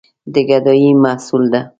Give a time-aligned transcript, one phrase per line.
[0.33, 1.61] د ګدايي محصول ده.